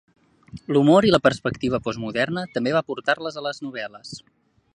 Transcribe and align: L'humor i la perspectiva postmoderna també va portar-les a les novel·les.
L'humor 0.77 1.07
i 1.09 1.11
la 1.15 1.19
perspectiva 1.27 1.81
postmoderna 1.89 2.47
també 2.57 2.75
va 2.79 2.85
portar-les 2.89 3.39
a 3.43 3.49
les 3.51 3.63
novel·les. 3.69 4.17